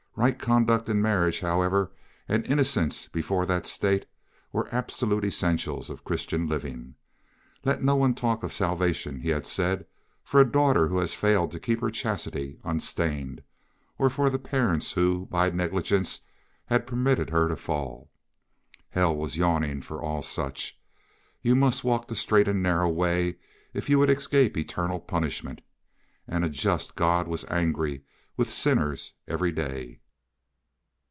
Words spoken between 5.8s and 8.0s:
of Christian living. Let no